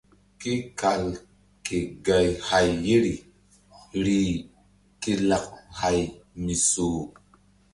[0.41, 1.03] Ke kal
[1.65, 3.15] ke gay hay ye ri
[4.03, 4.33] rih
[5.01, 5.45] ke lak
[5.79, 5.99] hay
[6.43, 6.99] mi soh.